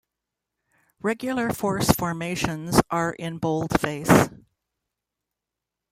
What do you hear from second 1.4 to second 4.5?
Force formations are in bold face.